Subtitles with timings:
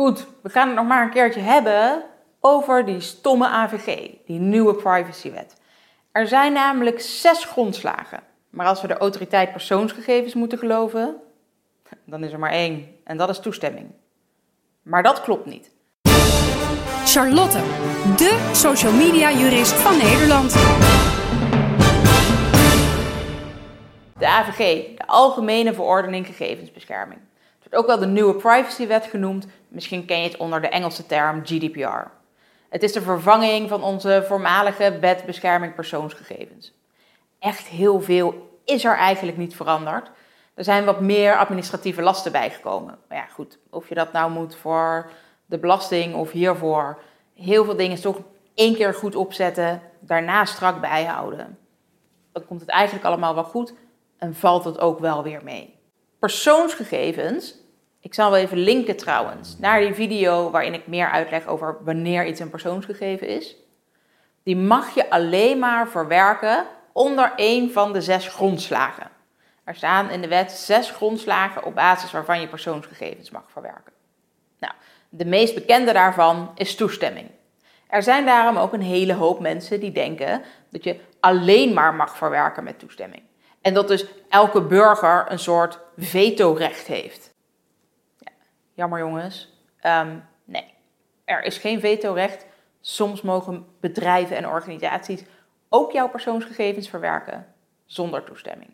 [0.00, 2.02] Goed, we gaan het nog maar een keertje hebben
[2.40, 5.56] over die stomme AVG, die nieuwe privacywet.
[6.12, 8.22] Er zijn namelijk zes grondslagen.
[8.50, 11.16] Maar als we de autoriteit persoonsgegevens moeten geloven,
[12.04, 12.86] dan is er maar één.
[13.04, 13.90] En dat is toestemming.
[14.82, 15.70] Maar dat klopt niet.
[17.04, 17.58] Charlotte,
[18.16, 20.52] de social media jurist van Nederland.
[24.18, 27.20] De AVG, de Algemene Verordening Gegevensbescherming.
[27.70, 29.46] Ook wel de nieuwe privacywet genoemd.
[29.68, 32.10] Misschien ken je het onder de Engelse term GDPR.
[32.68, 36.72] Het is de vervanging van onze voormalige wet bescherming persoonsgegevens.
[37.38, 40.10] Echt heel veel is er eigenlijk niet veranderd.
[40.54, 42.98] Er zijn wat meer administratieve lasten bijgekomen.
[43.08, 45.10] Maar ja, goed, of je dat nou moet voor
[45.46, 46.98] de belasting of hiervoor.
[47.34, 48.20] Heel veel dingen toch
[48.54, 51.58] één keer goed opzetten, daarna strak bijhouden.
[52.32, 53.74] Dan komt het eigenlijk allemaal wel goed
[54.18, 55.78] en valt het ook wel weer mee.
[56.18, 57.54] Persoonsgegevens,
[58.00, 62.26] ik zal wel even linken trouwens naar die video waarin ik meer uitleg over wanneer
[62.26, 63.56] iets een persoonsgegeven is.
[64.42, 69.10] Die mag je alleen maar verwerken onder één van de zes grondslagen.
[69.64, 73.92] Er staan in de wet zes grondslagen op basis waarvan je persoonsgegevens mag verwerken.
[74.58, 74.72] Nou,
[75.08, 77.30] de meest bekende daarvan is toestemming.
[77.88, 82.16] Er zijn daarom ook een hele hoop mensen die denken dat je alleen maar mag
[82.16, 83.22] verwerken met toestemming.
[83.60, 87.29] En dat dus elke burger een soort vetorecht heeft.
[88.80, 89.48] Ja, jammer jongens.
[89.80, 90.74] Ehm, nee,
[91.24, 92.46] er is geen vetorecht.
[92.80, 95.24] Soms mogen bedrijven en organisaties
[95.68, 97.46] ook jouw persoonsgegevens verwerken
[97.84, 98.70] zonder toestemming.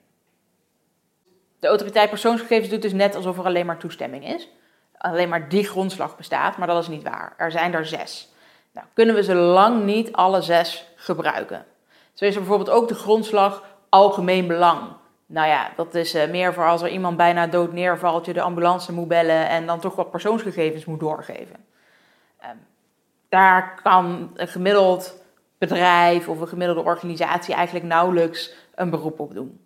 [1.58, 4.48] De autoriteit persoonsgegevens doet dus net alsof er alleen maar toestemming is.
[4.96, 7.34] Alleen maar die grondslag bestaat, maar dat is niet waar.
[7.36, 8.28] Er zijn er zes.
[8.72, 11.66] Nou, kunnen we ze lang niet alle zes gebruiken.
[12.12, 14.96] Zo is er bijvoorbeeld ook de grondslag algemeen belang.
[15.26, 18.40] Nou ja, dat is uh, meer voor als er iemand bijna dood neervalt, je de
[18.40, 21.64] ambulance moet bellen en dan toch wat persoonsgegevens moet doorgeven.
[22.44, 22.66] Um,
[23.28, 25.24] daar kan een gemiddeld
[25.58, 29.60] bedrijf of een gemiddelde organisatie eigenlijk nauwelijks een beroep op doen.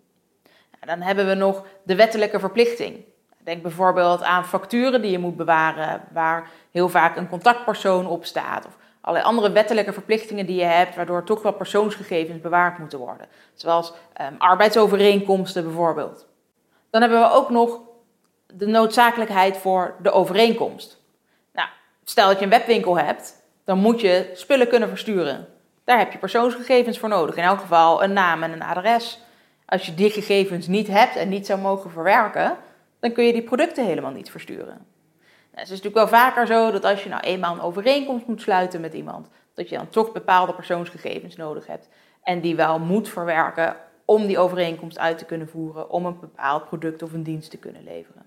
[0.71, 3.05] Nou, dan hebben we nog de wettelijke verplichting.
[3.43, 8.65] Denk bijvoorbeeld aan facturen die je moet bewaren, waar heel vaak een contactpersoon op staat.
[8.65, 13.27] Of allerlei andere wettelijke verplichtingen die je hebt, waardoor toch wel persoonsgegevens bewaard moeten worden.
[13.53, 16.27] Zoals um, arbeidsovereenkomsten bijvoorbeeld.
[16.89, 17.79] Dan hebben we ook nog
[18.53, 21.01] de noodzakelijkheid voor de overeenkomst.
[21.53, 21.67] Nou,
[22.03, 25.47] stel dat je een webwinkel hebt, dan moet je spullen kunnen versturen.
[25.83, 27.35] Daar heb je persoonsgegevens voor nodig.
[27.35, 29.19] In elk geval een naam en een adres.
[29.65, 32.57] Als je die gegevens niet hebt en niet zou mogen verwerken,
[32.99, 34.85] dan kun je die producten helemaal niet versturen.
[35.51, 38.41] Nou, het is natuurlijk wel vaker zo dat als je nou eenmaal een overeenkomst moet
[38.41, 41.89] sluiten met iemand, dat je dan toch bepaalde persoonsgegevens nodig hebt
[42.23, 43.75] en die wel moet verwerken
[44.05, 47.57] om die overeenkomst uit te kunnen voeren, om een bepaald product of een dienst te
[47.57, 48.25] kunnen leveren.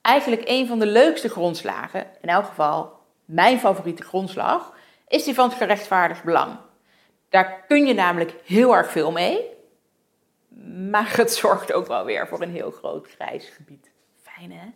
[0.00, 2.92] Eigenlijk een van de leukste grondslagen, in elk geval
[3.24, 4.74] mijn favoriete grondslag,
[5.08, 6.56] is die van het gerechtvaardigd belang.
[7.28, 9.50] Daar kun je namelijk heel erg veel mee,
[10.90, 13.90] maar het zorgt ook wel weer voor een heel groot grijs gebied.
[14.22, 14.66] Fijn hè?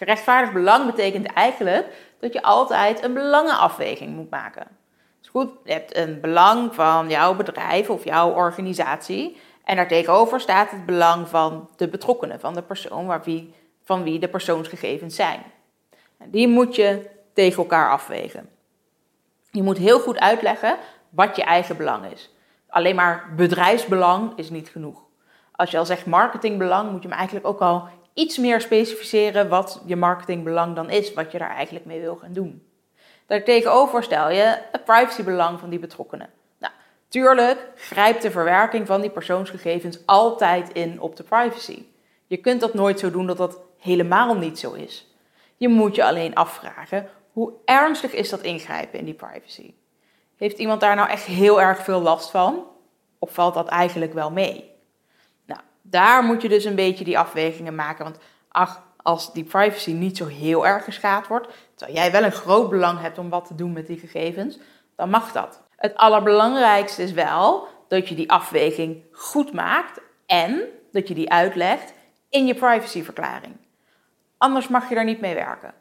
[0.00, 1.86] Gerechtvaardigd belang betekent eigenlijk
[2.20, 4.66] dat je altijd een belangenafweging moet maken.
[5.20, 9.36] Dus goed, je hebt een belang van jouw bedrijf of jouw organisatie.
[9.64, 14.18] En daartegenover staat het belang van de betrokkenen, van de persoon waar wie, van wie
[14.18, 15.42] de persoonsgegevens zijn.
[16.18, 18.48] En die moet je tegen elkaar afwegen.
[19.50, 20.76] Je moet heel goed uitleggen
[21.08, 22.30] wat je eigen belang is.
[22.68, 25.02] Alleen maar bedrijfsbelang is niet genoeg.
[25.52, 29.82] Als je al zegt marketingbelang, moet je hem eigenlijk ook al iets meer specificeren wat
[29.86, 32.62] je marketingbelang dan is, wat je daar eigenlijk mee wil gaan doen.
[33.26, 36.30] Daartegenover stel je het privacybelang van die betrokkenen.
[36.58, 36.72] Nou,
[37.08, 41.84] tuurlijk grijpt de verwerking van die persoonsgegevens altijd in op de privacy.
[42.26, 45.14] Je kunt dat nooit zo doen dat dat helemaal niet zo is.
[45.56, 49.74] Je moet je alleen afvragen, hoe ernstig is dat ingrijpen in die privacy?
[50.36, 52.66] Heeft iemand daar nou echt heel erg veel last van?
[53.18, 54.70] Of valt dat eigenlijk wel mee?
[55.82, 58.04] Daar moet je dus een beetje die afwegingen maken.
[58.04, 58.18] Want
[58.48, 62.70] ach, als die privacy niet zo heel erg geschaad wordt, terwijl jij wel een groot
[62.70, 64.58] belang hebt om wat te doen met die gegevens,
[64.96, 65.62] dan mag dat.
[65.76, 70.62] Het allerbelangrijkste is wel dat je die afweging goed maakt en
[70.92, 71.92] dat je die uitlegt
[72.28, 73.56] in je privacyverklaring.
[74.38, 75.74] Anders mag je daar niet mee werken.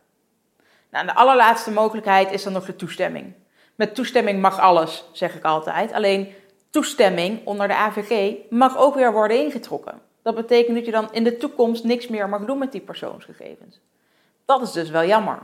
[0.92, 3.34] Nou, de allerlaatste mogelijkheid is dan nog de toestemming.
[3.75, 5.92] Met toestemming mag alles, zeg ik altijd.
[5.92, 6.34] Alleen
[6.69, 10.01] toestemming onder de AVG mag ook weer worden ingetrokken.
[10.21, 13.80] Dat betekent dat je dan in de toekomst niks meer mag doen met die persoonsgegevens.
[14.45, 15.39] Dat is dus wel jammer.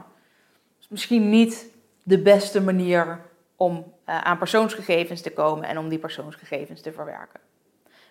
[0.79, 1.67] Is misschien niet
[2.03, 3.19] de beste manier
[3.55, 7.39] om uh, aan persoonsgegevens te komen en om die persoonsgegevens te verwerken.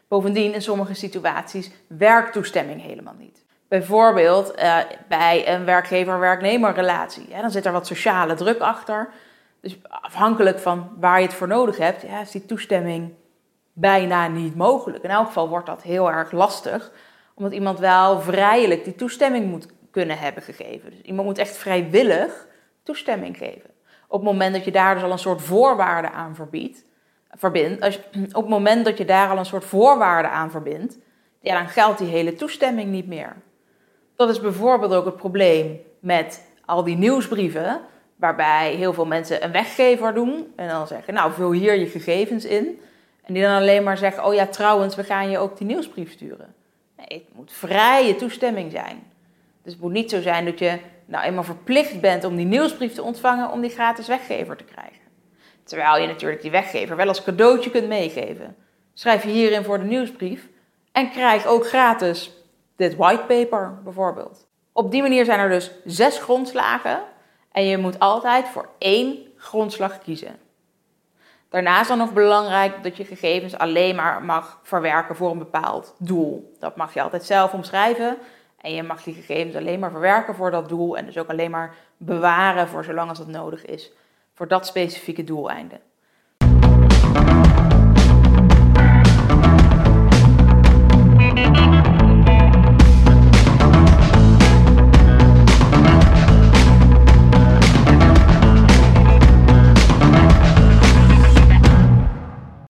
[0.08, 3.44] Bovendien, in sommige situaties werkt toestemming helemaal niet.
[3.68, 4.78] Bijvoorbeeld uh,
[5.08, 7.28] bij een werkgever-werknemer-relatie.
[7.28, 9.08] Ja, dan zit er wat sociale druk achter.
[9.64, 13.12] Dus afhankelijk van waar je het voor nodig hebt, ja, is die toestemming
[13.72, 15.04] bijna niet mogelijk.
[15.04, 16.92] In elk geval wordt dat heel erg lastig,
[17.34, 20.90] omdat iemand wel vrijelijk die toestemming moet kunnen hebben gegeven.
[20.90, 22.46] Dus iemand moet echt vrijwillig
[22.82, 23.70] toestemming geven.
[24.08, 26.84] Op het moment dat je daar dus al een soort voorwaarde aan verbiedt,
[27.30, 28.00] verbindt, als
[28.32, 30.98] op het moment dat je daar al een soort voorwaarde aan verbindt,
[31.40, 33.36] ja, dan geldt die hele toestemming niet meer.
[34.16, 37.80] Dat is bijvoorbeeld ook het probleem met al die nieuwsbrieven,
[38.16, 42.44] waarbij heel veel mensen een weggever doen en dan zeggen, nou vul hier je gegevens
[42.44, 42.80] in.
[43.22, 46.12] En die dan alleen maar zeggen, oh ja trouwens, we gaan je ook die nieuwsbrief
[46.12, 46.54] sturen.
[46.96, 49.02] Nee, het moet vrije toestemming zijn.
[49.62, 52.94] Dus het moet niet zo zijn dat je nou eenmaal verplicht bent om die nieuwsbrief
[52.94, 55.02] te ontvangen om die gratis weggever te krijgen.
[55.64, 58.56] Terwijl je natuurlijk die weggever wel als cadeautje kunt meegeven.
[58.94, 60.48] Schrijf je hierin voor de nieuwsbrief
[60.92, 62.32] en krijg ook gratis
[62.76, 64.46] dit whitepaper bijvoorbeeld.
[64.72, 67.02] Op die manier zijn er dus zes grondslagen
[67.54, 70.38] en je moet altijd voor één grondslag kiezen.
[71.48, 76.54] Daarnaast dan nog belangrijk dat je gegevens alleen maar mag verwerken voor een bepaald doel.
[76.58, 78.16] Dat mag je altijd zelf omschrijven
[78.60, 81.50] en je mag die gegevens alleen maar verwerken voor dat doel en dus ook alleen
[81.50, 83.92] maar bewaren voor zolang als dat nodig is
[84.34, 85.80] voor dat specifieke doeleinde.